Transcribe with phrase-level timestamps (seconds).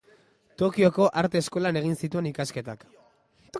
[0.61, 2.89] Tokioko Arte Eskolan egin zituen ikasketak.